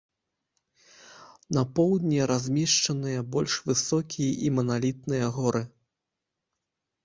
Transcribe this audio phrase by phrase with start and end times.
[1.57, 5.63] На поўдні размешчаныя больш высокія і маналітныя горы.